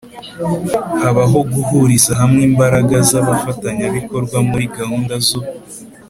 [1.01, 5.39] habaho guhuriza hamwe imbaraga z abafatanyabikorwa muri gahunda zo